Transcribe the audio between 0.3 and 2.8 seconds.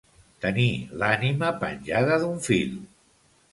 Tenir l'ànima penjada d'un fil.